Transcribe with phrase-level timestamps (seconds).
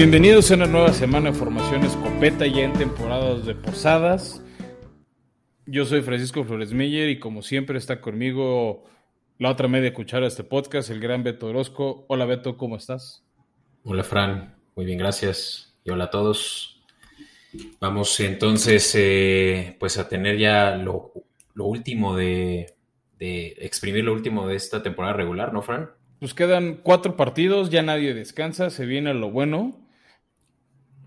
[0.00, 4.42] Bienvenidos a una nueva semana de formación escopeta ya en temporadas de posadas.
[5.66, 8.84] Yo soy Francisco Flores Meyer y como siempre está conmigo
[9.36, 12.06] la otra media cuchara de este podcast, el gran Beto Orozco.
[12.08, 13.26] Hola Beto, ¿cómo estás?
[13.84, 15.76] Hola Fran, muy bien, gracias.
[15.84, 16.82] Y hola a todos.
[17.78, 21.12] Vamos entonces eh, pues a tener ya lo,
[21.56, 22.74] último de,
[23.18, 25.90] de exprimir lo último de esta temporada regular, ¿no, Fran?
[26.20, 29.79] Pues quedan cuatro partidos, ya nadie descansa, se viene lo bueno.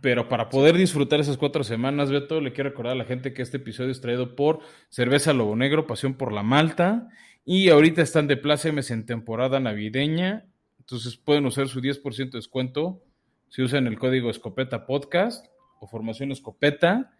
[0.03, 3.41] Pero para poder disfrutar esas cuatro semanas, Beto, le quiero recordar a la gente que
[3.41, 7.07] este episodio es traído por Cerveza Lobo Negro, Pasión por la Malta.
[7.45, 10.45] Y ahorita están de plácemes en temporada navideña.
[10.77, 13.02] Entonces pueden usar su 10% de descuento
[13.47, 15.45] si usan el código Escopeta Podcast
[15.80, 17.16] o Formación Escopeta.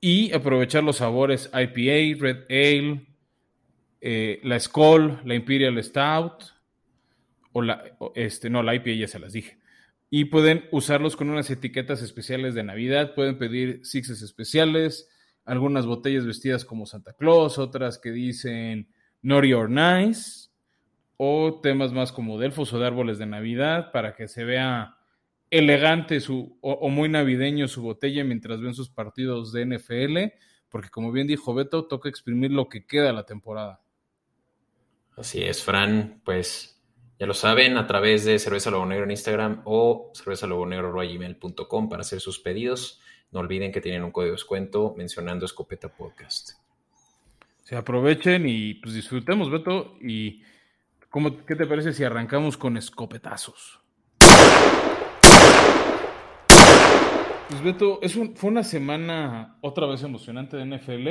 [0.00, 3.06] Y aprovechar los sabores IPA, Red Ale,
[4.00, 6.44] eh, la Skoll, la Imperial Stout
[7.52, 9.58] o la, este, no, la IPA ya se las dije.
[10.16, 13.16] Y pueden usarlos con unas etiquetas especiales de Navidad.
[13.16, 15.08] Pueden pedir sixes especiales,
[15.44, 18.86] algunas botellas vestidas como Santa Claus, otras que dicen
[19.22, 20.50] Naughty or Nice,
[21.16, 24.98] o temas más como de elfos o de árboles de Navidad para que se vea
[25.50, 30.32] elegante su, o, muy navideño su botella mientras ven sus partidos de NFL,
[30.68, 33.80] porque como bien dijo Beto, toca exprimir lo que queda la temporada.
[35.16, 36.73] Así es, Fran, pues
[37.18, 42.20] ya lo saben, a través de Cerveza Lobo Negro en Instagram o cervezalobonegro.gmail.com para hacer
[42.20, 43.00] sus pedidos.
[43.30, 46.52] No olviden que tienen un código de descuento mencionando Escopeta Podcast.
[47.62, 49.96] Se aprovechen y pues disfrutemos, Beto.
[50.02, 50.42] ¿Y
[51.08, 53.80] cómo, qué te parece si arrancamos con escopetazos?
[57.48, 61.08] Pues Beto, es fue una semana otra vez emocionante de NFL,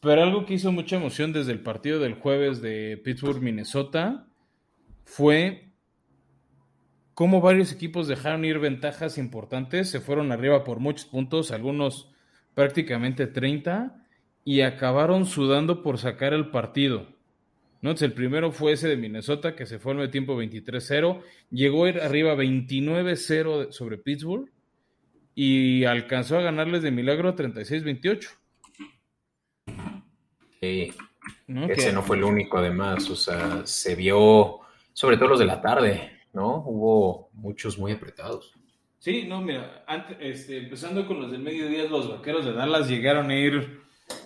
[0.00, 4.26] pero algo que hizo mucha emoción desde el partido del jueves de Pittsburgh, Minnesota
[5.04, 5.72] fue
[7.14, 12.10] cómo varios equipos dejaron ir ventajas importantes, se fueron arriba por muchos puntos, algunos
[12.54, 14.04] prácticamente 30,
[14.44, 17.14] y acabaron sudando por sacar el partido.
[17.80, 17.90] ¿no?
[17.90, 21.88] el primero fue ese de Minnesota, que se fue en el tiempo 23-0, llegó a
[21.90, 24.50] ir arriba 29-0 sobre Pittsburgh
[25.34, 28.28] y alcanzó a ganarles de milagro 36-28.
[30.60, 30.94] Sí,
[31.68, 34.63] ese no fue el único además, o sea, se vio
[34.94, 36.64] sobre todo los de la tarde, ¿no?
[36.66, 38.54] Hubo muchos muy apretados.
[38.98, 39.84] Sí, no, mira,
[40.18, 43.82] este, empezando con los del mediodía, los vaqueros de Dallas llegaron a ir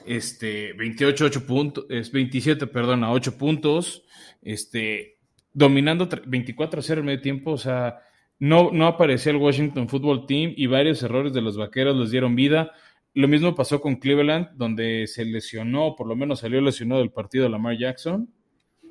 [0.06, 4.04] este, 28, 8 puntos, es 27, perdón, a 8 puntos,
[4.42, 5.18] este,
[5.52, 8.00] dominando 24 a 0 en medio tiempo, o sea,
[8.38, 12.36] no, no aparecía el Washington Football Team y varios errores de los vaqueros les dieron
[12.36, 12.70] vida.
[13.14, 17.48] Lo mismo pasó con Cleveland, donde se lesionó, por lo menos salió lesionado del partido
[17.48, 18.32] Lamar Jackson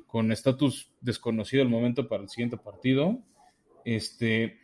[0.08, 3.20] con estatus desconocido el momento para el siguiente partido.
[3.84, 4.58] Este,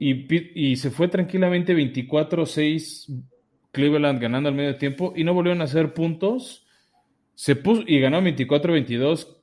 [0.00, 3.22] y, y se fue tranquilamente 24-6
[3.72, 6.66] Cleveland ganando al medio tiempo y no volvieron a hacer puntos.
[7.34, 9.36] Se puso y ganó 24-22,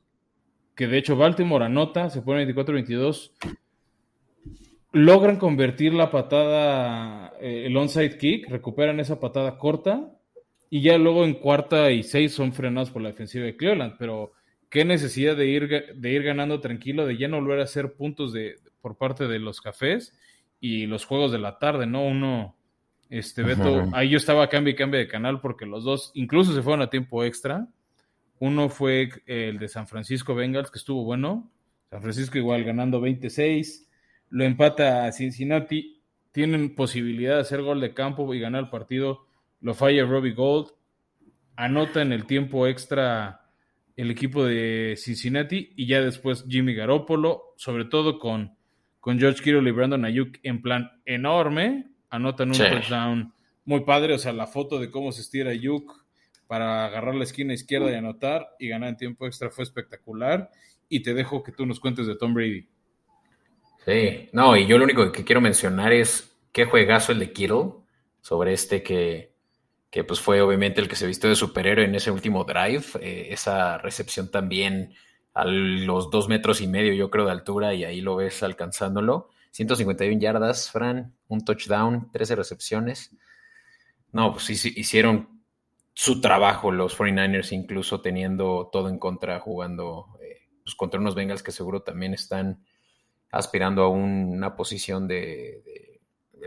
[0.75, 3.31] que de hecho Baltimore anota, se pone 24-22.
[4.91, 10.11] Logran convertir la patada, eh, el onside kick, recuperan esa patada corta
[10.69, 14.33] y ya luego en cuarta y seis son frenados por la defensiva de Cleveland, pero
[14.69, 18.33] qué necesidad de ir, de ir ganando tranquilo, de ya no volver a hacer puntos
[18.33, 20.17] de, por parte de los cafés
[20.59, 22.05] y los juegos de la tarde, ¿no?
[22.05, 22.55] Uno,
[23.09, 26.61] este, Beto, ahí yo estaba cambio y cambio de canal porque los dos incluso se
[26.61, 27.67] fueron a tiempo extra.
[28.39, 31.49] Uno fue el de San Francisco Bengals, que estuvo bueno.
[31.89, 33.89] San Francisco igual ganando 26.
[34.29, 36.01] Lo empata a Cincinnati.
[36.31, 39.25] Tienen posibilidad de hacer gol de campo y ganar el partido.
[39.61, 40.67] Lo falla Robbie Gold.
[41.55, 43.47] Anota en el tiempo extra
[43.97, 48.55] el equipo de Cincinnati y ya después Jimmy Garoppolo, sobre todo con,
[48.99, 53.34] con George Kittle y Brandon Ayuk en plan enorme, anotan un touchdown
[53.66, 56.05] muy padre, o sea, la foto de cómo se estira Ayuk
[56.46, 60.50] para agarrar la esquina izquierda y anotar y ganar en tiempo extra fue espectacular.
[60.88, 62.70] Y te dejo que tú nos cuentes de Tom Brady.
[63.84, 67.73] Sí, no, y yo lo único que quiero mencionar es qué juegazo el de Kittle
[68.22, 69.34] sobre este que
[69.89, 73.28] que pues fue obviamente el que se vistió de superhéroe en ese último drive, eh,
[73.31, 74.93] esa recepción también
[75.34, 79.29] a los dos metros y medio, yo creo, de altura, y ahí lo ves alcanzándolo.
[79.51, 83.16] 151 yardas, Fran, un touchdown, 13 recepciones.
[84.11, 85.41] No, pues hicieron
[85.93, 91.43] su trabajo los 49ers, incluso teniendo todo en contra, jugando eh, pues contra unos Bengals
[91.43, 92.66] que seguro también están
[93.31, 95.99] aspirando a una posición de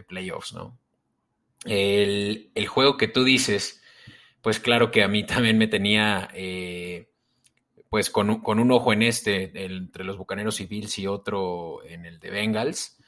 [0.09, 0.79] playoffs, ¿no?
[1.65, 3.83] El, juego que tú dices,
[4.41, 7.11] pues claro que a mí también me tenía, eh,
[7.89, 11.85] pues con un, con un, ojo en este, entre los Bucaneros y Bills y otro
[11.85, 12.99] en el de Bengals.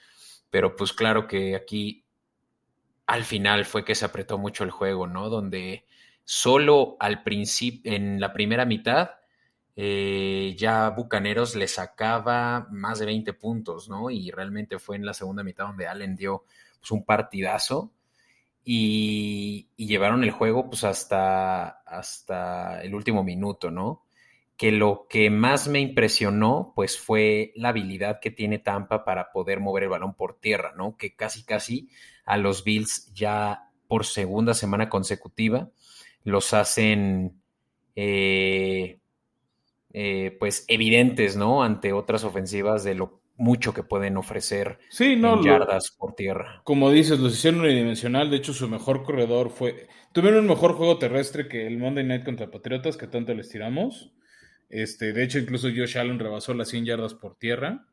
[0.50, 2.04] pero pues claro que aquí
[3.06, 5.28] al final fue que se apretó mucho el juego, ¿no?
[5.28, 5.86] Donde
[6.24, 9.10] solo al principio, en la primera mitad,
[9.74, 14.10] eh, ya Bucaneros le sacaba más de 20 puntos, ¿no?
[14.10, 16.44] Y realmente fue en la segunda mitad donde Allen dio
[16.80, 17.92] pues, un partidazo
[18.64, 24.04] y, llevaron el juego pues hasta, hasta el último minuto, ¿no?
[24.56, 29.60] Que lo que más me impresionó pues fue la habilidad que tiene Tampa para poder
[29.60, 30.96] mover el balón por tierra, ¿no?
[30.96, 31.88] Que casi casi
[32.24, 35.70] a los Bills ya por segunda semana consecutiva
[36.24, 37.42] los hacen
[37.96, 39.00] eh,
[39.92, 41.62] eh, pues evidentes, ¿no?
[41.62, 46.60] Ante otras ofensivas de lo mucho que pueden ofrecer sí, no, yardas por tierra.
[46.62, 48.30] Como dices, los hicieron unidimensional.
[48.30, 49.88] De hecho, su mejor corredor fue.
[50.12, 54.12] Tuvieron un mejor juego terrestre que el Monday Night contra Patriotas, que tanto les tiramos.
[54.68, 57.84] Este, de hecho, incluso Josh Allen rebasó las 100 yardas por tierra.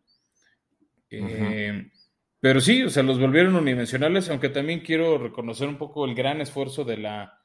[1.10, 1.90] Eh,
[2.40, 6.42] pero sí, o sea, los volvieron unidimensionales, aunque también quiero reconocer un poco el gran
[6.42, 7.42] esfuerzo de la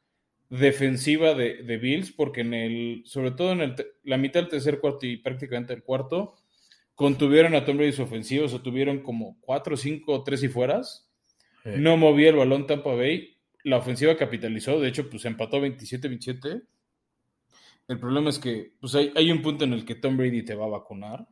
[0.50, 5.06] defensiva de, Bills, porque en el, sobre todo en el, la mitad del tercer cuarto
[5.06, 6.34] y prácticamente el cuarto,
[6.94, 11.10] contuvieron a Tom Brady su ofensiva, o sea, tuvieron como 4, 5, 3 y fueras.
[11.64, 13.38] No movía el balón Tampa Bay.
[13.62, 16.62] La ofensiva capitalizó, de hecho, pues empató 27-27.
[17.88, 20.54] El problema es que pues hay, hay, un punto en el que Tom Brady te
[20.54, 21.26] va a vacunar.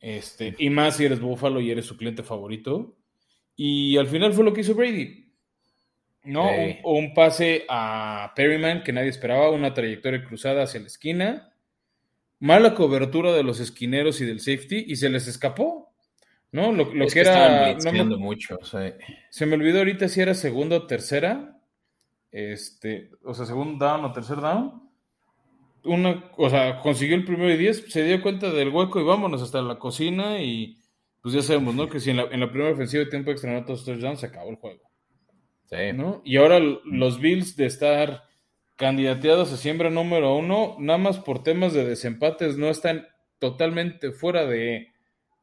[0.00, 2.96] Este, y más si eres Buffalo y eres su cliente favorito.
[3.54, 5.32] Y al final fue lo que hizo Brady.
[6.24, 6.48] ¿No?
[6.84, 11.51] Un pase a Perryman que nadie esperaba, una trayectoria cruzada hacia la esquina
[12.42, 15.92] mala cobertura de los esquineros y del safety y se les escapó.
[16.50, 16.70] ¿No?
[16.70, 17.74] Lo, que, era.
[17.74, 18.58] No mucho,
[19.30, 21.58] Se me olvidó ahorita si era segunda o tercera.
[22.30, 24.82] Este, o sea, segundo down o tercer down.
[25.84, 29.40] Una, o sea, consiguió el primero y diez, se dio cuenta del hueco y vámonos
[29.40, 30.78] hasta la cocina y
[31.22, 31.88] pues ya sabemos, ¿no?
[31.88, 34.56] Que si en la, primera ofensiva de tiempo extra no todos touchdowns, se acabó el
[34.56, 34.90] juego.
[35.70, 35.92] Sí.
[35.94, 36.20] ¿no?
[36.24, 38.24] Y ahora los Bills de estar
[38.82, 43.06] candidateados a siembra número uno, nada más por temas de desempates, no están
[43.38, 44.88] totalmente fuera de,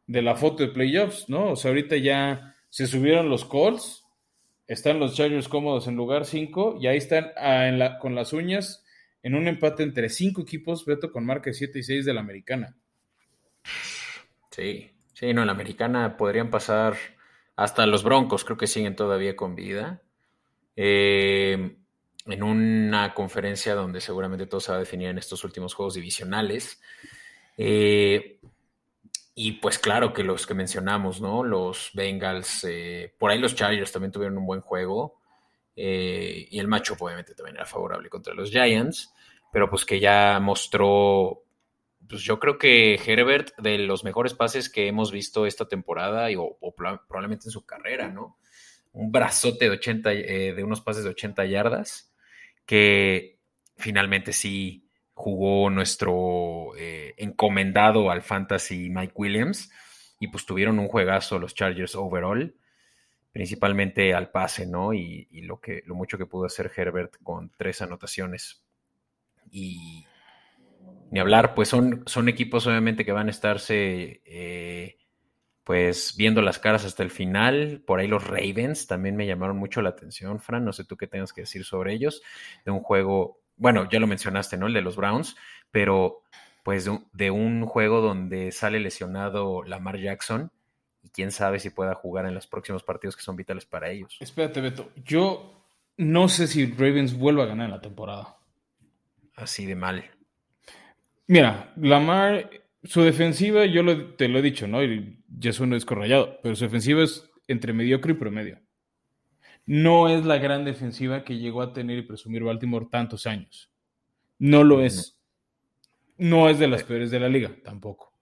[0.08, 1.52] la foto de playoffs, ¿no?
[1.52, 4.04] O sea, ahorita ya se subieron los Colts,
[4.68, 8.84] están los Chargers cómodos en lugar 5 y ahí están ah, con las uñas
[9.24, 12.76] en un empate entre cinco equipos, Beto, con marca 7 y 6 de la americana.
[14.52, 16.98] Sí, sí, no, en la americana podrían pasar
[17.56, 20.02] hasta los Broncos, creo que siguen todavía con vida.
[20.76, 21.78] Eh,
[22.30, 26.82] en una conferencia donde seguramente todo se va a definir en estos últimos juegos divisionales.
[27.58, 28.40] Eh,
[29.36, 31.44] y pues claro que los que mencionamos, ¿no?
[31.44, 35.20] Los Bengals, eh, por ahí los Chargers también tuvieron un buen juego.
[35.76, 39.14] Eh, y el macho obviamente también era favorable contra los Giants,
[39.52, 41.46] pero pues que ya mostró,
[42.08, 46.36] pues yo creo que Herbert de los mejores pases que hemos visto esta temporada y,
[46.38, 48.38] o, probablemente en su carrera, ¿no?
[48.92, 52.09] Un brazote de 80, de unos pases de 80 yardas
[52.70, 53.40] que
[53.78, 59.72] finalmente sí jugó nuestro eh, encomendado al fantasy Mike Williams
[60.20, 62.56] y pues tuvieron un juegazo los Chargers overall,
[63.32, 64.94] principalmente al pase, ¿no?
[64.94, 68.64] Y, lo, que, lo mucho que pudo hacer Herbert con tres anotaciones.
[69.50, 70.06] Y
[71.10, 74.99] ni hablar, pues son, son equipos obviamente que van a estarse eh,
[75.70, 77.84] pues viendo las caras hasta el final.
[77.86, 80.66] Por ahí los Ravens también me llamaron mucho la atención, Fran.
[80.66, 82.24] No sé tú qué tengas que decir sobre ellos.
[82.66, 84.66] De un juego, bueno, ya lo mencionaste, ¿no?
[84.66, 85.36] El de los Browns,
[85.70, 86.24] pero
[86.64, 90.52] pues de un, juego donde sale lesionado Lamar Jackson
[91.04, 94.18] y quién sabe si pueda jugar en los próximos partidos que son vitales para ellos.
[94.22, 94.90] Espérate, Beto.
[95.06, 98.38] Yo no sé si Ravens vuelva a ganar en la temporada.
[99.36, 100.04] Así de mal.
[101.28, 102.50] Mira, Lamar
[102.84, 104.84] su defensiva, yo te lo he dicho, ¿no?
[104.84, 108.60] Y ya es corrallado, pero su defensiva es entre mediocre y promedio.
[109.66, 113.70] No es la gran defensiva que llegó a tener y presumir Baltimore tantos años.
[114.38, 115.20] No lo es.
[116.18, 118.14] No es de las peores de la liga, tampoco.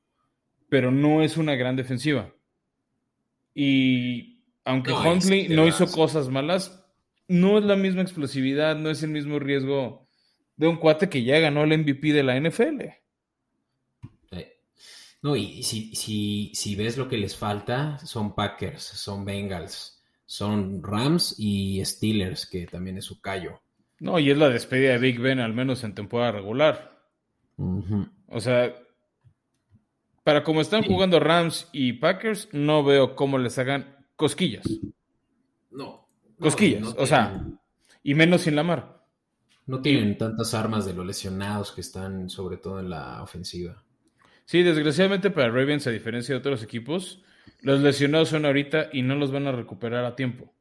[0.69, 2.33] Pero no es una gran defensiva.
[3.53, 6.85] Y aunque Huntley no hizo cosas malas,
[7.27, 10.07] no es la misma explosividad, no es el mismo riesgo
[10.57, 12.81] de un cuate que ya ganó el MVP de la NFL.
[15.21, 20.83] No, y si, si, si ves lo que les falta, son Packers, son Bengals, son
[20.83, 23.62] Rams y Steelers, que también es su callo.
[24.00, 27.01] No, y es la despedida de Big Ben, al menos en temporada regular.
[28.27, 28.75] O sea,
[30.24, 34.67] para como están jugando Rams y Packers, no veo cómo les hagan cosquillas.
[35.71, 36.05] No.
[36.39, 37.43] Cosquillas, o sea,
[38.03, 39.03] y menos sin la mar.
[39.65, 43.83] No tienen tantas armas de los lesionados que están, sobre todo en la ofensiva.
[44.47, 47.21] Sí, desgraciadamente para Ravens, a diferencia de otros equipos,
[47.63, 50.53] los lesionados son ahorita y no los van a recuperar a tiempo.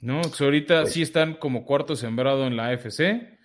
[0.00, 0.22] ¿No?
[0.22, 3.38] ahorita pues sí están como cuarto sembrado en la AFC,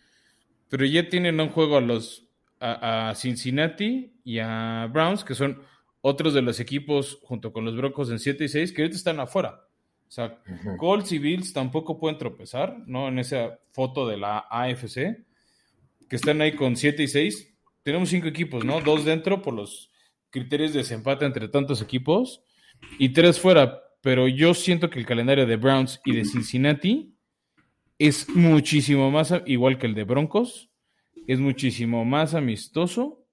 [0.70, 2.30] pero ya tienen un juego a los
[2.62, 5.62] a, Cincinnati y a Browns, que son
[6.00, 9.20] otros de los equipos junto con los Broncos en 7 y 6, que ahorita están
[9.20, 9.66] afuera.
[10.08, 10.42] O sea,
[10.78, 13.10] Colts y Bills tampoco pueden tropezar, ¿no?
[13.10, 15.26] En esa foto de la AFC,
[16.08, 17.51] que están ahí con 7 y 6.
[17.84, 18.82] Tenemos cinco equipos, ¿no?
[18.82, 19.92] Dos dentro por los
[20.30, 22.44] criterios de desempate entre tantos equipos
[23.00, 23.82] y tres fuera.
[24.02, 27.16] Pero yo siento que el calendario de Browns y de Cincinnati
[28.00, 30.72] es muchísimo más, igual que el de Broncos,
[31.28, 33.28] es muchísimo más amistoso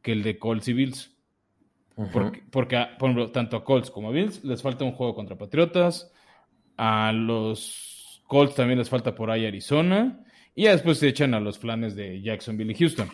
[0.00, 1.14] que el de Colts y Bills.
[2.12, 5.36] Porque, porque, por ejemplo, tanto a Colts como a Bills les falta un juego contra
[5.36, 6.10] Patriotas.
[6.76, 10.24] A los Colts también les falta por ahí Arizona.
[10.54, 13.10] Y después se echan a los planes de Jacksonville y Houston.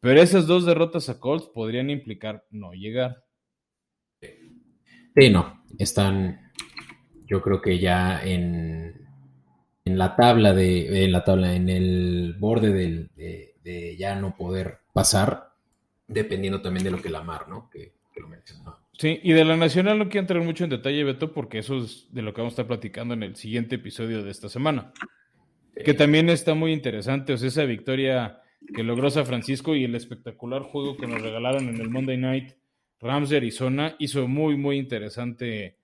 [0.00, 3.24] Pero esas dos derrotas a Colts podrían implicar no llegar.
[4.20, 5.64] Sí, no.
[5.78, 6.52] Están,
[7.26, 9.08] yo creo que ya en,
[9.84, 14.78] en la tabla de, en la tabla, en el borde de, de, ya no poder
[14.92, 15.52] pasar,
[16.06, 17.68] dependiendo también de lo que la mar, ¿no?
[17.68, 18.78] Que, que lo mencionó.
[18.98, 22.06] Sí, y de la Nacional no quiero entrar mucho en detalle, Beto, porque eso es
[22.12, 24.92] de lo que vamos a estar platicando en el siguiente episodio de esta semana.
[25.84, 28.40] Que también está muy interesante, o sea, esa victoria
[28.74, 32.52] que logró San Francisco y el espectacular juego que nos regalaron en el Monday Night
[33.00, 35.76] Rams de Arizona hizo muy, muy interesante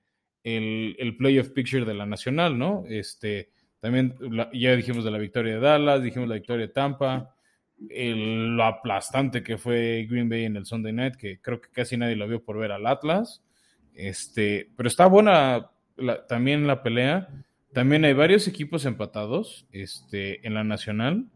[0.42, 2.84] el, el playoff picture de la Nacional, ¿no?
[2.88, 3.50] Este,
[3.80, 4.14] también
[4.52, 7.34] ya dijimos de la victoria de Dallas, dijimos la victoria de Tampa,
[7.90, 11.96] el, lo aplastante que fue Green Bay en el Sunday Night, que creo que casi
[11.96, 13.42] nadie lo vio por ver al Atlas.
[13.94, 15.70] Este, pero está buena
[16.28, 17.28] también la pelea.
[17.72, 21.26] También hay varios equipos empatados este, en la Nacional.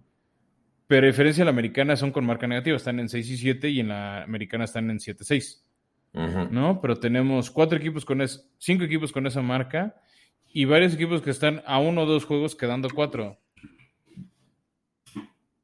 [0.89, 3.69] Pero a diferencia de la americana son con marca negativa, están en 6 y 7
[3.69, 5.65] y en la americana están en 7 6.
[6.51, 6.81] ¿No?
[6.81, 9.95] Pero tenemos cuatro equipos con es, cinco equipos con esa marca
[10.53, 13.39] y varios equipos que están a uno o dos juegos quedando cuatro.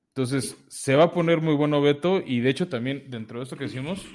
[0.09, 3.57] Entonces, se va a poner muy bueno Beto y de hecho también dentro de esto
[3.57, 4.07] que hicimos,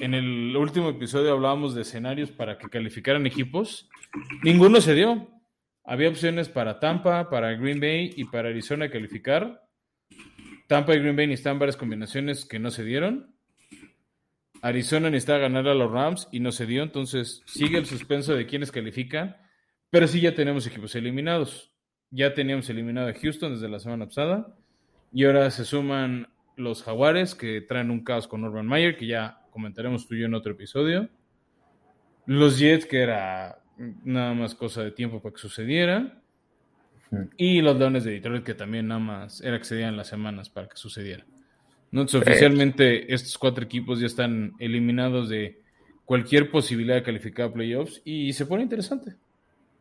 [0.00, 3.90] en el último episodio hablábamos de escenarios para que calificaran equipos.
[4.44, 5.28] Ninguno se dio.
[5.84, 9.63] Había opciones para Tampa, para Green Bay y para Arizona calificar.
[10.66, 13.34] Tampa y Green Bay necesitan varias combinaciones que no se dieron.
[14.62, 18.46] Arizona necesita ganar a los Rams y no se dio, entonces sigue el suspenso de
[18.46, 19.36] quienes califican,
[19.90, 21.72] pero sí ya tenemos equipos eliminados.
[22.10, 24.56] Ya teníamos eliminado a Houston desde la semana pasada
[25.12, 29.42] y ahora se suman los Jaguares que traen un caos con Urban Meyer, que ya
[29.50, 31.08] comentaremos tú y yo en otro episodio.
[32.26, 36.22] Los Jets, que era nada más cosa de tiempo para que sucediera.
[37.36, 40.48] Y los Leones de Detroit, que también nada más era que se dieran las semanas
[40.50, 41.24] para que sucediera.
[41.92, 45.60] Entonces, oficialmente estos cuatro equipos ya están eliminados de
[46.04, 49.14] cualquier posibilidad de calificar a playoffs y se pone interesante.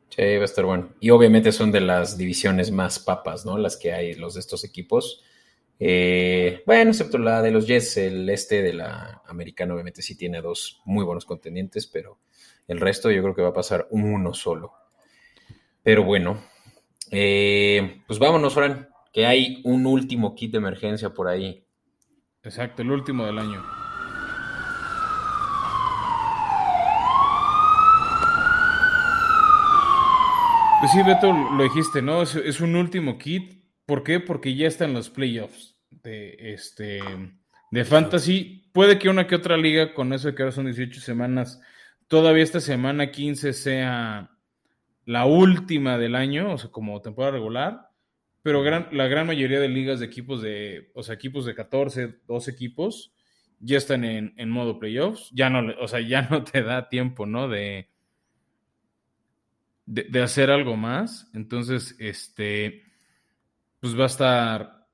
[0.09, 0.93] Sí, va a estar bueno.
[0.99, 3.57] Y obviamente son de las divisiones más papas, ¿no?
[3.57, 5.23] Las que hay, los de estos equipos.
[5.79, 10.39] Eh, bueno, excepto la de los Jets, el este de la americana obviamente sí tiene
[10.39, 12.19] dos muy buenos contendientes, pero
[12.67, 14.73] el resto yo creo que va a pasar uno solo.
[15.81, 16.43] Pero bueno,
[17.15, 21.63] eh, pues vámonos, Fran, que hay un último kit de emergencia por ahí.
[22.41, 23.63] Exacto, el último del año.
[30.79, 32.23] Pues sí, Beto, lo dijiste, ¿no?
[32.23, 33.63] Es, un último kit.
[33.85, 34.19] ¿Por qué?
[34.19, 36.99] Porque ya están los playoffs de este
[37.71, 38.69] de fantasy.
[38.73, 41.61] Puede que una que otra liga, con eso de que ahora son 18 semanas,
[42.07, 44.31] todavía esta semana 15 sea
[45.05, 47.89] la última del año, o sea, como temporada regular,
[48.41, 52.51] pero la gran mayoría de ligas de equipos de, o sea, equipos de 14, 12
[52.51, 53.13] equipos,
[53.59, 57.47] ya están en, modo playoffs, ya no, o sea, ya no te da tiempo, ¿no?
[57.47, 57.89] De,
[59.85, 62.83] de, hacer algo más, entonces, este,
[63.79, 64.87] pues va a estar,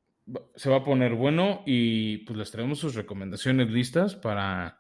[0.56, 4.79] se va a poner bueno y pues les traemos sus recomendaciones listas para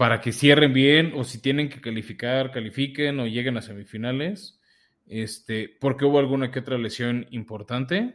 [0.00, 4.58] para que cierren bien o si tienen que calificar, califiquen o lleguen a semifinales,
[5.06, 8.14] este, porque hubo alguna que otra lesión importante.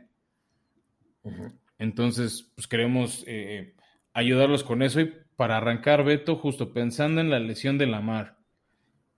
[1.77, 3.75] Entonces, pues queremos eh,
[4.13, 4.99] ayudarlos con eso.
[4.99, 8.39] Y para arrancar, Beto, justo pensando en la lesión de Lamar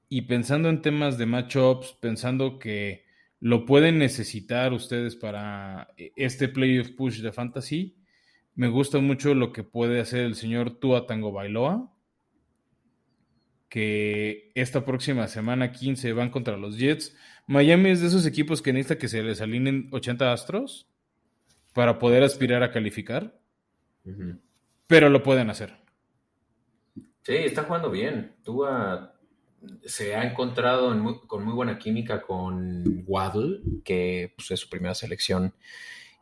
[0.09, 3.05] y pensando en temas de matchups, pensando que
[3.39, 7.95] lo pueden necesitar ustedes para eh, este playoff push de fantasy,
[8.55, 11.93] me gusta mucho lo que puede hacer el señor Tua Tango Bailoa
[13.69, 17.15] que esta próxima semana 15 van contra los Jets.
[17.47, 20.89] Miami es de esos equipos que necesita que se les alineen 80 astros
[21.73, 23.39] para poder aspirar a calificar,
[24.87, 25.77] pero lo pueden hacer.
[27.23, 28.35] Sí, está jugando bien.
[28.43, 29.13] Tua
[29.85, 30.89] se ha encontrado
[31.27, 35.53] con muy buena química con Waddle, que pues, es su primera selección.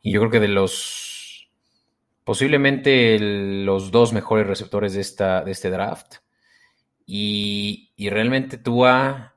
[0.02, 1.16] Y yo creo que de los
[2.24, 6.16] posiblemente los dos mejores receptores de, esta, de este draft.
[7.06, 9.36] Y, realmente Tua,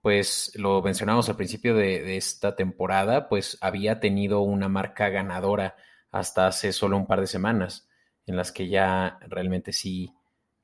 [0.00, 5.76] pues lo mencionamos al principio de, de, esta temporada, pues había tenido una marca ganadora
[6.12, 7.88] hasta hace solo un par de semanas,
[8.26, 10.12] en las que ya realmente sí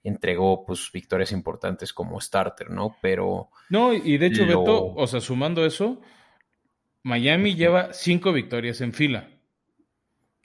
[0.06, 2.96] entregó pues victorias importantes como starter, ¿no?
[3.02, 3.50] Pero...
[3.70, 6.00] No, y de hecho, Beto, o sea, sumando eso,
[7.02, 9.28] Miami lleva cinco victorias en fila.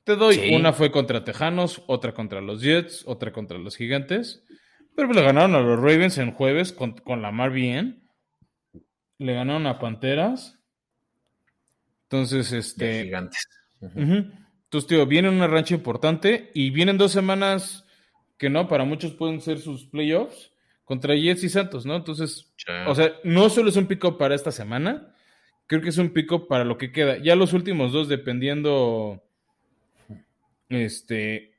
[0.03, 4.43] Te doy, una fue contra Tejanos, otra contra los Jets, otra contra los Gigantes,
[4.95, 8.07] pero pues le ganaron a los Ravens en jueves con, con Lamar bien,
[9.17, 10.61] le ganaron a Panteras,
[12.11, 13.05] entonces, este...
[13.05, 13.47] gigantes.
[13.79, 17.85] Entonces, tío, viene una rancha importante y vienen dos semanas
[18.37, 20.51] que no, para muchos pueden ser sus playoffs
[20.83, 21.95] contra Jets y Santos, ¿no?
[21.95, 22.51] Entonces,
[22.85, 25.15] o sea, no solo es un pico para esta semana,
[25.67, 27.17] creo que es un pico para lo que queda.
[27.17, 29.23] Ya los últimos dos, dependiendo
[30.67, 31.50] este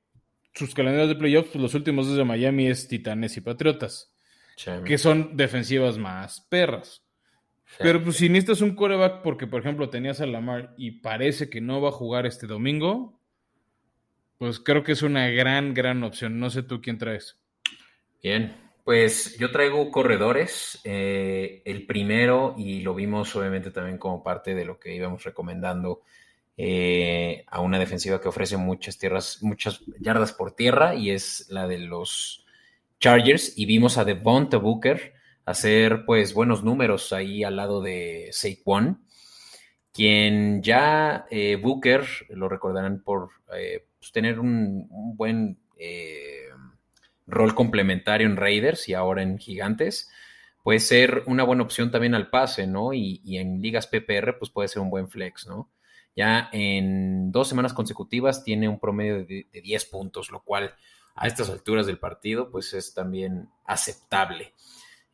[0.54, 4.14] sus calendarios de playoffs, pues los últimos dos de Miami es Titanes y Patriotas,
[4.84, 7.04] que son defensivas más perras.
[7.78, 11.60] Pero pues si necesitas un coreback porque, por ejemplo, tenías a Lamar y parece que
[11.60, 13.18] no va a jugar este domingo,
[14.38, 16.38] pues creo que es una gran, gran opción.
[16.38, 17.40] No sé tú quién traes.
[18.22, 18.54] Bien,
[18.84, 20.80] pues yo traigo corredores.
[20.84, 26.02] Eh, el primero, y lo vimos obviamente también como parte de lo que íbamos recomendando
[26.56, 31.66] eh, a una defensiva que ofrece muchas tierras, muchas yardas por tierra, y es la
[31.66, 32.44] de los
[33.00, 33.56] Chargers.
[33.56, 39.04] Y vimos a Devonta Booker hacer pues buenos números ahí al lado de Saquon,
[39.92, 46.48] quien ya eh, Booker, lo recordarán por pues, tener un, buen eh,
[47.26, 50.10] rol complementario en Raiders y ahora en Gigantes,
[50.62, 52.92] puede ser una buena opción también al pase, ¿no?
[52.92, 55.70] Y, en ligas PPR, pues puede ser un buen flex, ¿no?
[56.14, 60.74] Ya en dos semanas consecutivas tiene un promedio de, 10 puntos, lo cual
[61.14, 64.54] a estas alturas del partido, pues es también aceptable.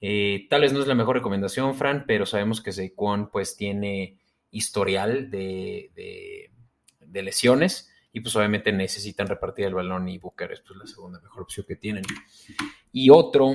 [0.01, 4.19] Eh, tal vez no es la mejor recomendación, Fran, pero sabemos que Saquon pues tiene
[4.51, 5.91] historial de,
[7.01, 11.21] de lesiones y pues obviamente necesitan repartir el balón y Booker es pues la segunda
[11.21, 12.05] mejor opción que tienen.
[12.93, 13.55] Y otro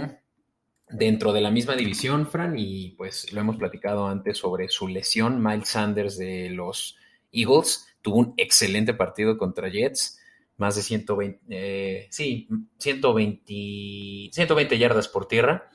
[0.89, 5.41] dentro de la misma división, Fran, y pues lo hemos platicado antes sobre su lesión,
[5.41, 6.97] Miles Sanders de los
[7.33, 10.19] Eagles, tuvo un excelente partido contra Jets,
[10.57, 15.69] más de 120, eh, sí, 120, 120 yardas por tierra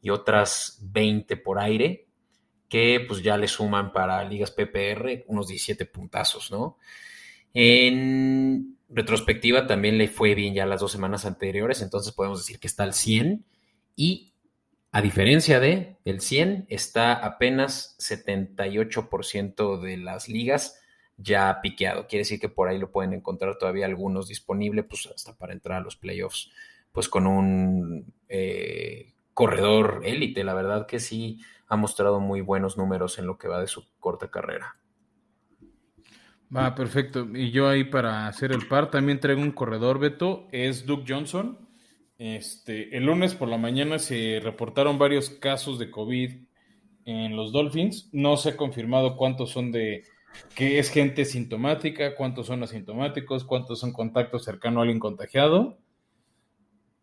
[0.00, 2.08] y otras 20 por aire,
[2.68, 6.78] que pues ya le suman para ligas PPR unos 17 puntazos, ¿no?
[7.52, 12.66] En retrospectiva también le fue bien ya las dos semanas anteriores, entonces podemos decir que
[12.66, 13.44] está al 100
[13.94, 14.34] y
[14.92, 20.80] a diferencia de el 100 está apenas 78% de las ligas
[21.16, 22.06] ya piqueado.
[22.06, 25.78] Quiere decir que por ahí lo pueden encontrar todavía algunos disponibles, pues hasta para entrar
[25.78, 26.50] a los playoffs,
[26.92, 30.44] pues con un eh, corredor élite.
[30.44, 33.84] La verdad que sí ha mostrado muy buenos números en lo que va de su
[33.98, 34.76] corta carrera.
[36.54, 37.26] Va, perfecto.
[37.34, 41.58] Y yo ahí para hacer el par también traigo un corredor, Beto, es Duke Johnson.
[42.18, 46.30] Este, el lunes por la mañana se reportaron varios casos de COVID
[47.04, 48.08] en los Dolphins.
[48.12, 50.04] No se ha confirmado cuántos son de
[50.54, 55.78] que es gente sintomática, cuántos son asintomáticos, cuántos son contactos cercanos a alguien contagiado.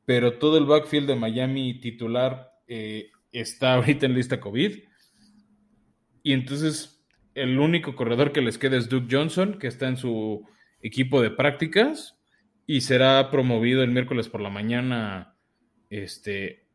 [0.05, 4.77] Pero todo el backfield de Miami titular eh, está ahorita en lista COVID.
[6.23, 7.05] Y entonces
[7.35, 10.47] el único corredor que les queda es Duke Johnson, que está en su
[10.81, 12.19] equipo de prácticas
[12.67, 15.35] y será promovido el miércoles por la mañana
[15.89, 16.65] este,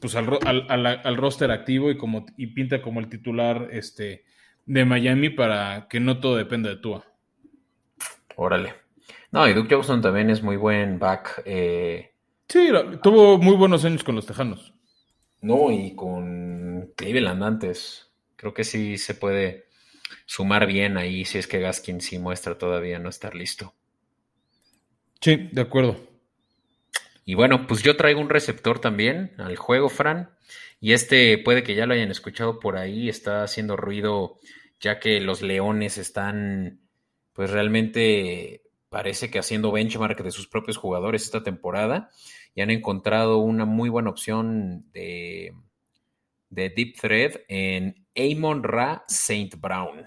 [0.00, 0.38] pues al,
[0.68, 4.24] al, roster activo y, como, y pinta como el titular este,
[4.66, 7.04] de Miami para que no todo dependa de Tua.
[8.36, 8.74] Órale.
[9.30, 11.42] No, y Duke Johnson también es muy buen back.
[11.44, 12.12] Eh...
[12.48, 12.70] Sí,
[13.02, 14.74] tuvo muy buenos años con los Tejanos.
[15.40, 18.12] No, y con Cleveland antes.
[18.36, 19.66] Creo que sí se puede
[20.26, 23.74] sumar bien ahí si es que Gaskin sí muestra todavía no estar listo.
[25.20, 25.96] Sí, de acuerdo.
[27.24, 30.30] Y bueno, pues yo traigo un receptor también al juego, Fran.
[30.84, 34.38] Y este puede que ya lo hayan escuchado por ahí, está haciendo ruido
[34.78, 36.82] ya que los Leones están,
[37.32, 42.10] pues realmente parece que haciendo benchmark de sus propios jugadores esta temporada
[42.54, 45.54] y han encontrado una muy buena opción de,
[46.50, 50.04] de Deep Thread en Amon Ra Saint Brown.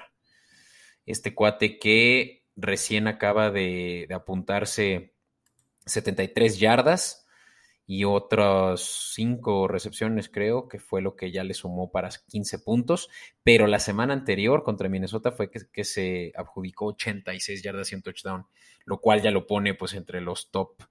[1.07, 5.15] Este cuate que recién acaba de, apuntarse
[5.87, 7.26] 73 yardas
[7.89, 8.81] y otras
[9.13, 13.09] cinco recepciones, creo, que fue lo que ya le sumó para 15 puntos.
[13.43, 18.45] Pero la semana anterior contra Minnesota fue que, se adjudicó 86 yardas y un touchdown,
[18.83, 20.83] lo cual ya lo pone pues entre los top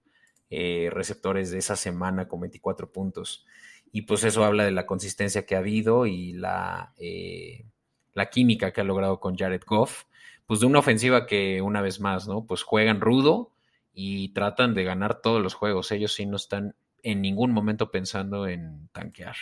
[0.48, 3.44] eh, receptores de esa semana con 24 puntos.
[3.92, 7.66] Y pues eso habla de la consistencia que ha habido y la, eh,
[8.14, 10.04] la química que ha logrado con Jared Goff.
[10.46, 12.46] Pues de una ofensiva que una vez más, ¿no?
[12.46, 13.52] Pues juegan rudo
[13.92, 15.92] y tratan de ganar todos los juegos.
[15.92, 19.36] Ellos sí no están en ningún momento pensando en tanquear.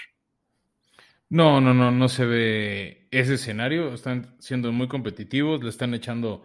[1.30, 3.92] No, no, no, no se ve ese escenario.
[3.92, 6.42] Están siendo muy competitivos, le están echando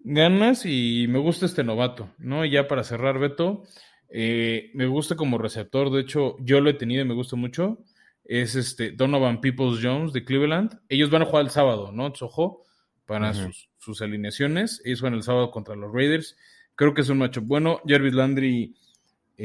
[0.00, 2.44] ganas y me gusta este novato, ¿no?
[2.44, 3.62] Y ya para cerrar, Beto,
[4.08, 7.84] eh, me gusta como receptor, de hecho, yo lo he tenido y me gusta mucho.
[8.24, 10.80] Es este Donovan Peoples Jones de Cleveland.
[10.88, 12.12] Ellos van a jugar el sábado, ¿no?
[12.20, 12.64] Ojo,
[13.06, 14.80] para sus, sus, alineaciones.
[14.84, 16.36] Ellos van el sábado contra los Raiders.
[16.74, 17.80] Creo que es un macho bueno.
[17.86, 18.76] Jarvis Landry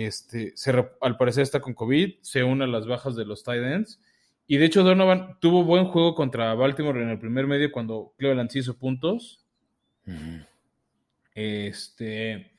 [0.05, 0.53] este,
[1.01, 3.99] al parecer está con COVID, se une a las bajas de los tight ends.
[4.45, 8.51] Y de hecho, Donovan tuvo buen juego contra Baltimore en el primer medio cuando Cleveland
[8.53, 9.43] hizo puntos.
[11.33, 12.51] Este,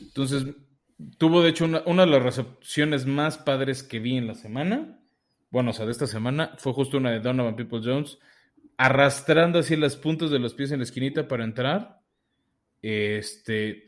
[0.00, 0.46] entonces,
[1.18, 4.98] tuvo de hecho una, una, de las recepciones más padres que vi en la semana.
[5.50, 8.18] Bueno, o sea, de esta semana fue justo una de Donovan People Jones,
[8.78, 12.00] arrastrando así las puntas de los pies en la esquinita para entrar.
[12.80, 13.84] Este,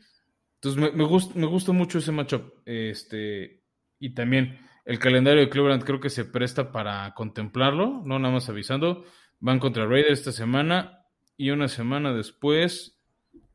[0.63, 2.53] entonces me, gusta, me gusta mucho ese matchup.
[2.65, 3.63] Este,
[3.97, 8.47] y también el calendario de Cleveland creo que se presta para contemplarlo, no nada más
[8.47, 9.03] avisando.
[9.39, 10.99] Van contra Raiders esta semana
[11.35, 13.01] y una semana después,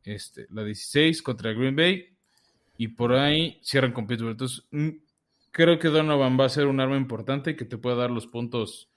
[0.03, 2.17] este, la 16 contra Green Bay
[2.77, 4.33] y por ahí cierran con Pittsburgh.
[4.33, 4.89] Entonces mm,
[5.53, 8.91] creo que Donovan va a ser un arma importante que te pueda dar los puntos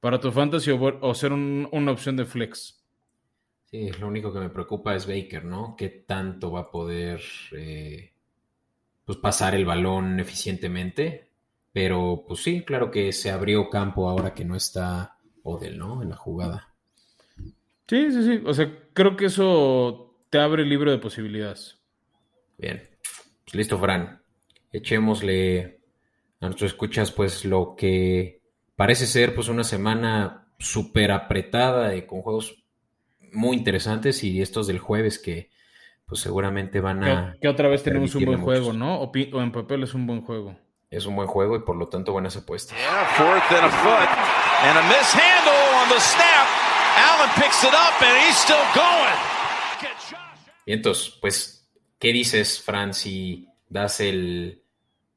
[0.00, 2.83] para tu fantasy o, ser una opción de flex.
[3.64, 5.74] Sí, lo único que me preocupa es Baker, ¿no?
[5.76, 7.20] ¿Qué tanto va a poder
[7.52, 8.12] eh,
[9.04, 11.28] pues pasar el balón eficientemente?
[11.72, 16.02] Pero pues sí, claro que se abrió campo ahora que no está Odell, ¿no?
[16.02, 16.74] En la jugada.
[17.88, 18.42] Sí, sí, sí.
[18.46, 21.78] O sea, creo que eso te abre el libro de posibilidades.
[22.56, 22.88] Bien.
[23.44, 24.22] Pues listo, Fran.
[24.72, 25.80] Echémosle
[26.40, 28.40] a nuestros escuchas, pues, lo que
[28.76, 32.63] parece ser, pues, una semana súper apretada y con juegos
[33.34, 35.50] muy interesantes y estos del jueves que
[36.06, 37.36] pues seguramente van a...
[37.40, 39.00] Que, otra vez tenemos un buen juego, ¿no?
[39.00, 40.56] O, en papel es un buen juego.
[40.90, 42.78] Es un buen juego y por lo tanto buenas apuestas.
[50.66, 51.68] Y entonces, pues,
[51.98, 54.62] ¿qué dices, Fran, si das el,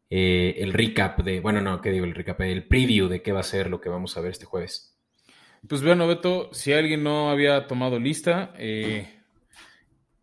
[0.10, 2.06] eh, el recap de, bueno, no, ¿qué digo?
[2.06, 4.46] El recap, el preview de qué va a ser lo que vamos a ver este
[4.46, 4.97] jueves.
[5.68, 9.08] Pues bueno, Beto, si alguien no había tomado lista, eh,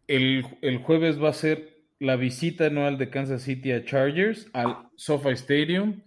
[0.06, 0.44] el,
[0.82, 6.02] jueves va a ser la visita anual de Kansas City a Chargers al SoFi Stadium.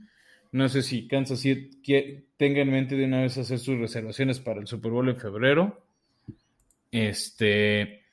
[0.51, 4.59] No sé si Kansas City tenga en mente de una vez hacer sus reservaciones para
[4.59, 5.83] el Super Bowl en febrero.
[6.91, 8.03] Este,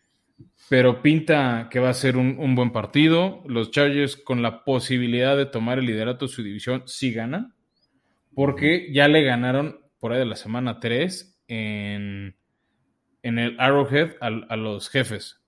[0.69, 3.43] pero pinta que va a ser un, un, buen partido.
[3.47, 7.55] Los Chargers con la posibilidad de tomar el liderato de su división sí ganan,
[8.35, 12.37] porque ya le ganaron por ahí de la semana 3 en,
[13.23, 15.41] en el Arrowhead a, los jefes.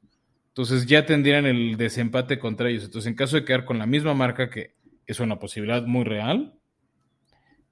[0.48, 2.84] Entonces ya tendrían el desempate contra ellos.
[2.84, 4.74] Entonces, en caso de quedar con la misma marca, que
[5.06, 6.54] es una posibilidad muy real,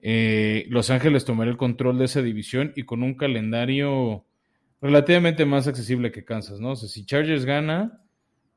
[0.02, 4.26] eh, Los Ángeles tomará el control de esa división y con un calendario
[4.82, 6.72] relativamente más accesible que Kansas, ¿no?
[6.72, 8.02] O si Chargers gana,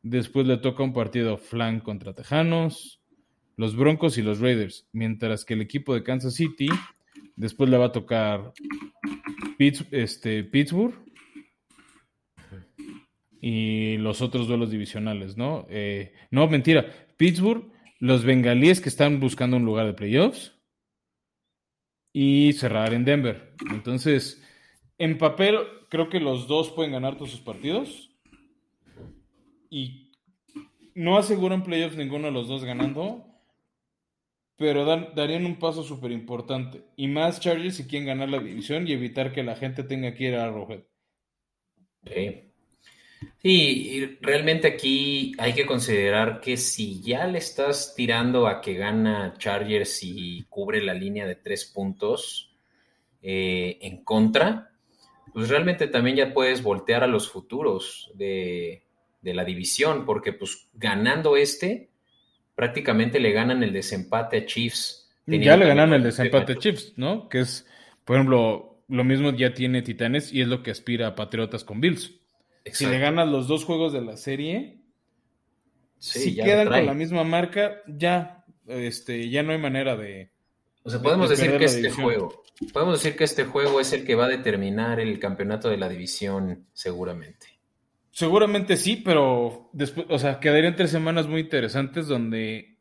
[0.02, 3.02] después le toca un partido flank contra Tejanos,
[3.56, 6.68] los Broncos y los Raiders, mientras que el equipo de Kansas City
[7.38, 8.52] Después le va a tocar
[9.92, 10.96] este, Pittsburgh
[13.40, 15.68] y los otros duelos divisionales, ¿no?
[15.70, 16.92] Eh, no, mentira.
[17.16, 20.54] Pittsburgh, los bengalíes que están buscando un lugar de playoffs
[22.12, 23.54] y cerrar en Denver.
[23.70, 24.44] Entonces,
[24.98, 28.10] en papel, creo que los dos pueden ganar todos sus partidos
[29.70, 30.12] y
[30.96, 33.27] no aseguran playoffs ninguno de los dos ganando,
[34.58, 36.84] pero darían un paso súper importante.
[36.96, 40.24] Y más Chargers si quieren ganar la división y evitar que la gente tenga que
[40.26, 40.82] ir a Arrowhead.
[42.04, 42.44] Sí.
[43.42, 49.36] Sí, realmente aquí hay que considerar que si ya le estás tirando a que gana
[49.38, 52.52] Chargers y cubre la línea de tres puntos
[53.22, 54.72] eh, en contra,
[55.34, 58.84] pues realmente también ya puedes voltear a los futuros de,
[59.22, 61.90] de la división, porque pues ganando este,
[62.58, 65.08] prácticamente le ganan el desempate a Chiefs.
[65.28, 67.30] Ya le ganan el desempate a Chiefs, ¿no?
[67.30, 67.68] Que es,
[68.04, 71.80] por ejemplo, lo mismo ya tiene Titanes y es lo que aspira a Patriotas con
[71.80, 72.16] Bills.
[72.66, 74.80] Si le ganas los dos juegos de la serie,
[76.00, 80.32] si quedan con la misma marca, ya Este, ya no hay manera de.
[80.82, 82.44] O sea, podemos decir que este juego,
[82.74, 85.90] podemos decir que este juego es el que va a determinar el campeonato de la
[85.90, 87.57] división, seguramente.
[88.18, 92.80] Seguramente sí, pero después, o sea, quedarían tres semanas muy interesantes donde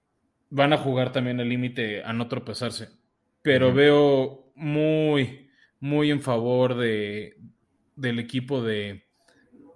[0.49, 2.89] van a jugar también al límite a no tropezarse.
[3.43, 7.37] Pero veo muy, muy en favor de,
[7.97, 9.05] del equipo de,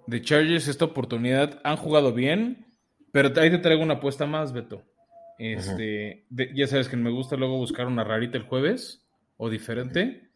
[0.07, 1.61] de Chargers esta oportunidad.
[1.63, 2.65] Han jugado bien,
[3.11, 4.83] pero ahí te traigo una apuesta más, Beto.
[5.37, 10.31] Este, ya sabes que me gusta luego buscar una rarita el jueves o diferente.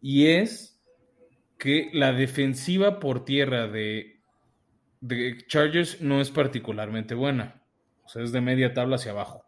[0.00, 0.82] Y es
[1.58, 4.19] que la defensiva por tierra de,
[5.00, 7.62] de Chargers no es particularmente buena.
[8.04, 9.44] O sea, es de media tabla hacia abajo.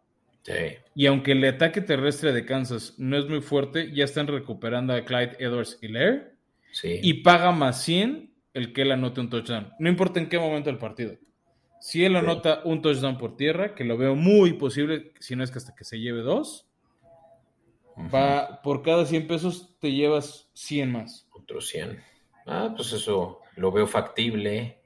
[0.93, 5.05] Y aunque el ataque terrestre de Kansas no es muy fuerte, ya están recuperando a
[5.05, 6.33] Clyde Edwards Hilaire.
[6.71, 6.99] Sí.
[7.01, 9.73] Y paga más 100 el que él anote un touchdown.
[9.79, 11.17] No importa en qué momento del partido.
[11.79, 15.51] Si él anota un touchdown por tierra, que lo veo muy posible, si no es
[15.51, 16.67] que hasta que se lleve dos,
[18.13, 21.27] va, por cada 100 pesos te llevas 100 más.
[21.31, 21.99] Otros 100.
[22.45, 24.79] Ah, pues eso lo veo factible.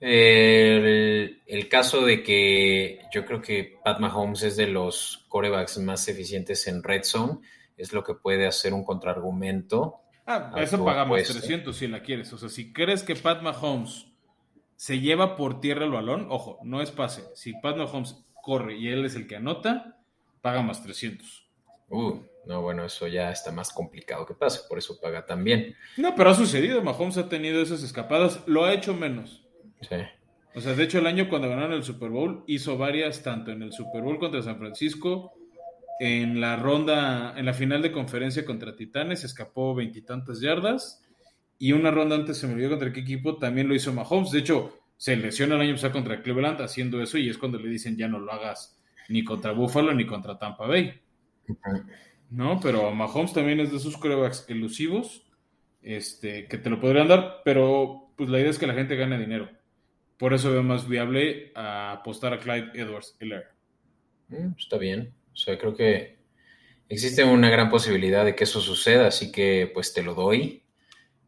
[0.00, 6.06] El, el, caso de que yo creo que Pat Mahomes es de los corebacks más
[6.06, 7.40] eficientes en red zone,
[7.76, 12.30] es lo que puede hacer un contraargumento Ah, eso pagamos 300 si la quieres.
[12.34, 14.08] O sea, si crees que Pat Mahomes
[14.76, 17.24] se lleva por tierra el balón, ojo, no es pase.
[17.34, 19.96] Si Pat Mahomes corre y él es el que anota,
[20.42, 21.48] paga más 300.
[21.88, 25.74] Uh, no, bueno, eso ya está más complicado que pase, por eso paga también.
[25.96, 26.82] No, pero ha sucedido.
[26.82, 29.46] Mahomes ha tenido esas escapadas, lo ha hecho menos.
[30.54, 33.62] O sea, de hecho, el año cuando ganaron el Super Bowl, hizo varias, tanto en
[33.62, 35.32] el Super Bowl contra San Francisco
[35.98, 41.04] en la ronda, en la final de conferencia contra Titanes, escapó veintitantas yardas.
[41.58, 44.30] Y una ronda antes se me olvidó contra qué equipo, también lo hizo Mahomes.
[44.30, 47.68] De hecho, se lesiona el año pasado contra Cleveland haciendo eso y es cuando le
[47.68, 51.00] dicen ya no lo hagas ni contra Buffalo ni contra Tampa Bay.
[52.30, 55.24] No, pero Mahomes también es de esos corebacks elusivos
[55.82, 59.18] este, que te lo podrían dar, pero pues la idea es que la gente gane
[59.18, 59.48] dinero.
[60.18, 63.46] Por eso veo más viable apostar a Clyde Edwards Hiller.
[64.28, 65.14] Mm, está bien.
[65.32, 66.18] O sea, creo que
[66.88, 70.64] existe una gran posibilidad de que eso suceda, así que pues te lo doy.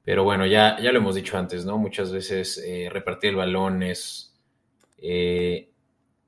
[0.03, 1.79] Pero bueno, ya, ya lo hemos dicho antes, ¿no?
[1.79, 4.37] Muchas veces eh, repartir el balón es
[4.98, 5.70] eh,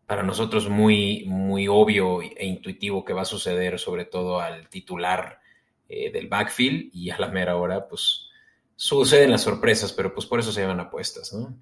[0.06, 5.40] para nosotros muy, muy obvio e intuitivo que va a suceder, sobre todo al titular
[5.88, 8.28] eh, del backfield, y a la mera hora, pues
[8.76, 11.56] suceden las sorpresas, pero pues por eso se llevan apuestas, ¿no?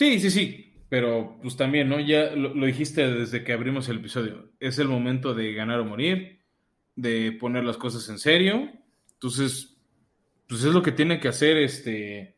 [0.00, 0.72] Sí, sí, sí.
[0.88, 2.00] Pero pues también, ¿no?
[2.00, 4.50] Ya lo, dijiste desde que abrimos el episodio.
[4.58, 6.40] Es el momento de ganar o morir,
[6.96, 8.70] de poner las cosas en serio.
[9.12, 9.76] Entonces,
[10.48, 12.34] pues es lo que tiene que hacer este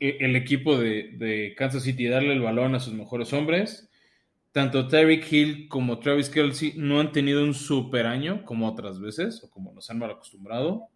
[0.00, 3.88] e, el equipo de, Kansas City, darle el balón a sus mejores hombres.
[4.50, 9.40] Tanto Tyreek Hill como Travis Kelsey no han tenido un super año como otras veces,
[9.44, 10.88] o como nos han mal acostumbrado.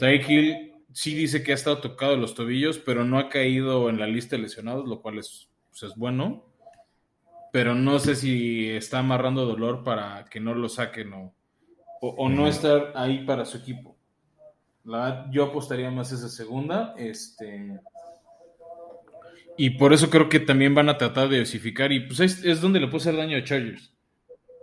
[0.00, 4.00] Tyreek Hill sí dice que ha estado tocado los tobillos, pero no ha caído en
[4.00, 6.46] la lista de lesionados, lo cual es, pues, es bueno.
[7.52, 11.34] Pero no sé si está amarrando dolor para que no lo saquen o,
[12.00, 13.98] o, no estar ahí para su equipo.
[14.84, 16.94] La, yo apostaría más esa segunda.
[16.96, 17.78] Este,
[19.58, 21.92] y por eso creo que también van a tratar de dosificar.
[21.92, 23.92] Y pues es, donde le puede hacer daño a Chargers.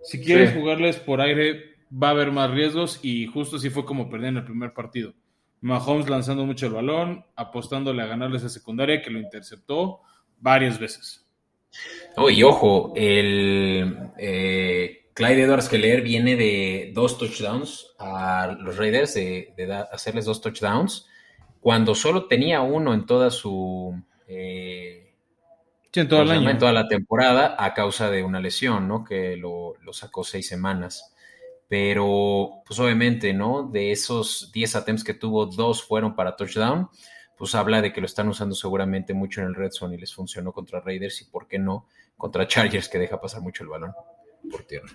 [0.02, 3.00] Si quieres jugarles por aire, va a haber más riesgos.
[3.04, 5.14] Y justo así fue como perdieron el primer partido.
[5.64, 10.02] Mahomes lanzando mucho el balón, apostándole a ganarle esa secundaria que lo interceptó
[10.38, 11.26] varias veces.
[12.18, 19.14] Oh, y ojo, el eh, Clyde Edwards Keller viene de dos touchdowns a los Raiders,
[19.14, 21.08] de, hacerles dos touchdowns,
[21.62, 23.98] cuando solo tenía uno en toda su...
[24.28, 25.14] Eh,
[25.94, 26.50] en, todo el año.
[26.50, 29.06] en toda la temporada a causa de una lesión, ¿no?
[29.06, 31.13] Que lo, lo sacó seis semanas
[31.74, 33.64] pero pues obviamente, ¿no?
[33.64, 36.88] De esos 10 attempts que tuvo, dos fueron para touchdown,
[37.36, 40.14] pues habla de que lo están usando seguramente mucho en el red zone y les
[40.14, 43.92] funcionó contra Raiders y por qué no contra Chargers que deja pasar mucho el balón
[44.52, 44.88] por tierra.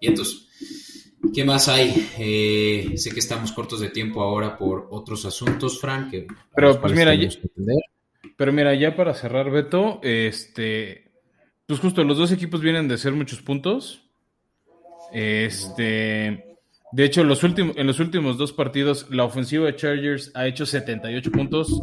[0.00, 2.08] Y entonces, ¿qué más hay?
[2.20, 6.14] Eh, sé que estamos cortos de tiempo ahora por otros asuntos, Frank.
[6.54, 7.28] pero pues mira, ya,
[8.36, 11.10] pero mira, ya para cerrar, Beto, este,
[11.66, 14.06] pues justo los dos equipos vienen de ser muchos puntos.
[15.12, 16.50] Este,
[16.92, 20.66] de hecho, los últimos, en los últimos dos partidos, la ofensiva de Chargers ha hecho
[20.66, 21.80] 78 puntos.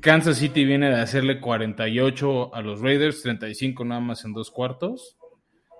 [0.00, 5.16] Kansas City viene de hacerle 48 a los Raiders, 35 nada más en dos cuartos.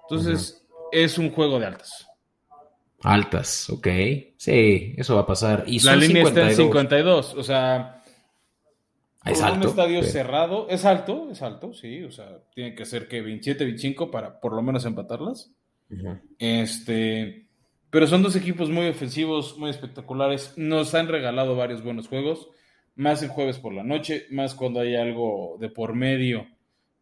[0.09, 2.07] Entonces, es un juego de altas.
[3.03, 3.89] Altas, ok.
[4.37, 5.65] Sí, eso va a pasar.
[5.67, 7.35] Y la línea está en 52.
[7.35, 8.03] O sea,
[9.25, 13.09] Es alto, un estadio cerrado, es alto, es alto, sí, o sea, tiene que ser
[13.09, 15.53] que 27, 25 para por lo menos empatarlas.
[16.39, 17.49] Este,
[17.91, 20.55] pero son dos equipos muy ofensivos, muy espectaculares.
[20.57, 22.49] Nos han regalado varios buenos juegos,
[22.95, 26.47] más el jueves por la noche, más cuando hay algo de por medio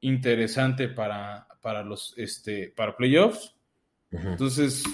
[0.01, 3.55] interesante para, para los este, para playoffs.
[4.11, 4.85] Entonces,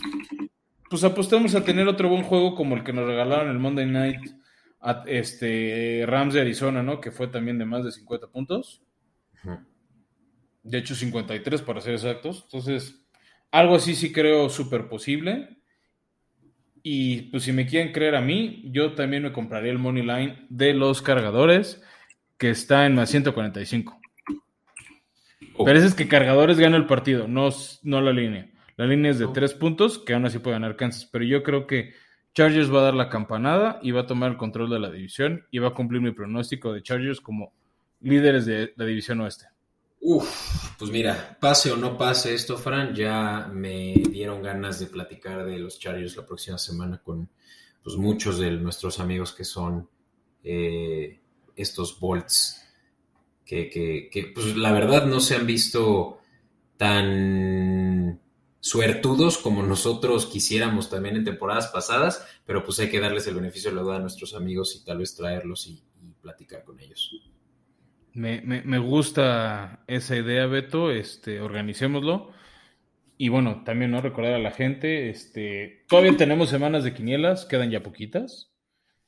[0.89, 4.21] pues apostamos a tener otro buen juego como el que nos regalaron el Monday Night
[5.07, 7.01] este Rams de Arizona, ¿no?
[7.01, 8.83] Que fue también de más de 50 puntos.
[10.63, 12.43] De hecho, 53 para ser exactos.
[12.45, 13.00] Entonces,
[13.51, 15.57] algo así sí creo súper posible.
[16.83, 20.47] Y pues si me quieren creer a mí, yo también me compraría el Money Line
[20.49, 21.83] de los cargadores,
[22.39, 24.01] que está en más 145.
[25.63, 27.51] Pero ese es que cargadores gana el partido, no,
[27.83, 28.51] no la línea.
[28.77, 31.05] La línea es de tres puntos, que aún así puede ganar Kansas.
[31.13, 31.93] Pero yo creo que
[32.33, 35.45] Chargers va a dar la campanada y va a tomar el control de la división
[35.51, 37.53] y va a cumplir mi pronóstico de Chargers como
[38.01, 39.47] líderes de la división oeste.
[40.03, 45.45] Uf, pues mira, pase o no pase esto, Fran, ya me dieron ganas de platicar
[45.45, 47.29] de los Chargers la próxima semana con
[47.83, 49.91] pues, muchos de nuestros amigos que son
[50.43, 51.21] eh,
[51.55, 52.65] estos Bolts,
[53.45, 56.21] que, que, pues la verdad no se han visto
[56.79, 58.21] tan
[58.61, 63.71] suertudos como nosotros quisiéramos también en temporadas pasadas, pero pues hay que darles el beneficio
[63.71, 65.83] de la duda a nuestros amigos y tal vez traerlos y
[66.23, 67.30] platicar con ellos.
[68.15, 70.91] Me, gusta esa idea, Beto.
[70.91, 72.33] Este, organicémoslo.
[73.17, 77.71] Y bueno, también no recordar a la gente, este, todavía tenemos semanas de quinielas, quedan
[77.71, 78.51] ya poquitas.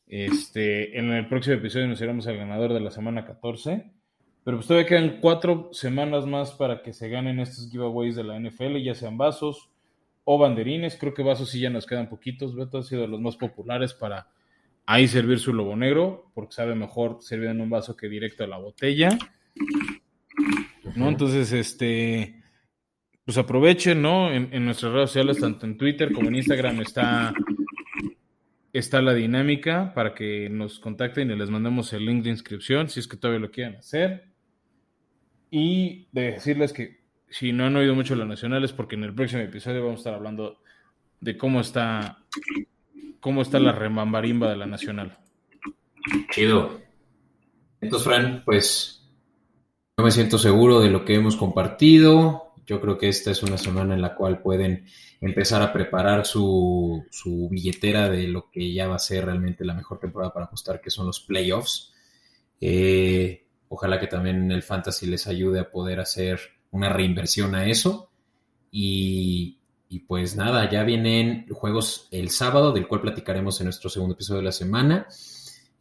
[0.07, 3.91] Este, en el próximo episodio nos iremos al ganador de la semana 14.
[4.45, 8.39] Pero pues todavía quedan cuatro semanas más para que se ganen estos giveaways de la
[8.39, 9.71] NFL, ya sean vasos
[10.25, 10.97] o banderines.
[10.97, 12.55] Creo que vasos sí ya nos quedan poquitos.
[12.55, 14.27] Beto ha sido de los más populares para
[14.87, 18.49] ahí servir su lobo negro, porque sabe mejor servir en un vaso que directo a
[18.49, 19.11] la botella.
[20.97, 21.09] ¿No?
[21.09, 22.43] Entonces, este,
[23.25, 24.33] pues aprovechen, ¿no?
[24.33, 27.33] En, nuestras redes sociales, tanto en Twitter como en Instagram, está,
[28.73, 33.01] está la dinámica para que nos contacten y les mandemos el link de inscripción, si
[33.01, 34.29] es que todavía lo quieren hacer.
[35.51, 39.15] Y de decirles que si no han oído mucho lo nacional es porque en el
[39.15, 40.61] próximo episodio vamos a estar hablando
[41.21, 42.25] de cómo está
[43.23, 45.17] cómo está la remambarimba de la Nacional.
[46.33, 46.81] Chido.
[47.81, 49.01] Entonces, Fran, pues
[49.97, 52.53] yo me siento seguro de lo que hemos compartido.
[52.67, 54.87] Yo creo que esta es una semana en la cual pueden
[55.21, 57.07] empezar a preparar su,
[57.49, 60.91] billetera de lo que ya va a ser realmente la mejor temporada para apostar, que
[60.91, 61.93] son los playoffs.
[62.61, 66.41] Eh, ojalá que también el fantasy les ayude a poder hacer
[66.73, 68.11] una reinversión a eso.
[68.73, 69.62] Y
[69.93, 74.39] y pues nada, ya vienen juegos el sábado, del cual platicaremos en nuestro segundo episodio
[74.39, 75.07] de la semana.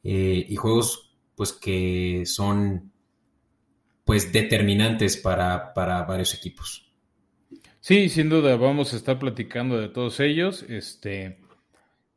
[0.04, 2.91] Eh, y juegos pues que son
[4.04, 6.91] pues determinantes para, varios equipos.
[7.80, 10.65] Sí, sin duda, vamos a estar platicando de todos ellos.
[10.67, 11.39] Este,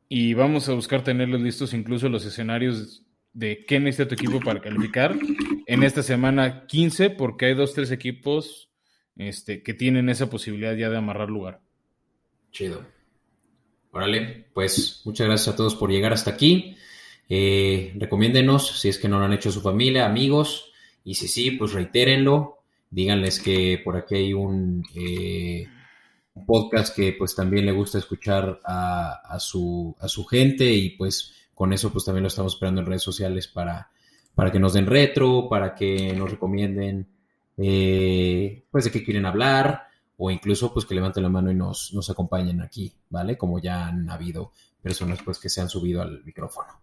[0.09, 4.61] y vamos a buscar tenerlos listos incluso los escenarios de qué necesita tu equipo para
[4.61, 5.15] calificar
[5.69, 8.73] en esta semana 15, porque hay dos, tres equipos
[9.15, 11.64] este, que tienen esa posibilidad ya de amarrar lugar.
[12.55, 12.87] Chido.
[13.91, 16.77] Órale, pues muchas gracias a todos por llegar hasta aquí.
[17.29, 20.71] Eh, recomiéndenos si es que no lo han hecho su familia, amigos,
[21.03, 22.63] y si sí, pues reitérenlo.
[22.91, 25.67] Díganles que por aquí hay un, eh,
[26.47, 31.73] podcast que pues también le gusta escuchar a, su, a su gente y pues con
[31.73, 33.91] eso pues también lo estamos esperando en redes sociales para,
[34.35, 37.09] para que nos den retro, para que nos recomienden
[37.57, 39.89] eh, pues de qué quieren hablar
[40.25, 43.37] o incluso pues que levanten la mano y nos, nos acompañen aquí, ¿vale?
[43.37, 46.81] Como ya han habido personas pues que se han subido al micrófono.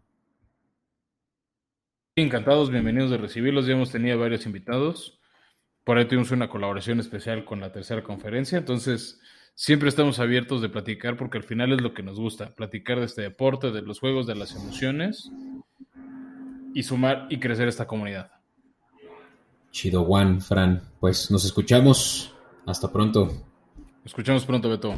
[2.16, 3.66] Encantados, bienvenidos de recibirlos.
[3.66, 5.20] Ya hemos tenido varios invitados.
[5.84, 8.60] Por ahí tuvimos una colaboración especial con la tercera conferencia.
[8.60, 9.20] Entonces,
[9.56, 13.06] siempre estamos abiertos de platicar porque al final es lo que nos gusta, platicar de
[13.06, 15.32] este deporte, de los juegos, de las emociones
[16.76, 18.30] y sumar y crecer esta comunidad.
[19.72, 20.84] Chido Juan, Fran.
[21.00, 22.36] Pues nos escuchamos
[22.66, 23.30] hasta pronto.
[24.06, 24.94] Escuchamos pronto, Beto.